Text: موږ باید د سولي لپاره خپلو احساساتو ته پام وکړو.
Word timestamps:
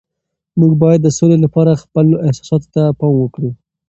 موږ 0.59 0.71
باید 0.81 0.99
د 1.03 1.07
سولي 1.17 1.37
لپاره 1.45 1.79
خپلو 1.83 2.15
احساساتو 2.27 2.67
ته 2.75 2.83
پام 2.99 3.13
وکړو. 3.19 3.49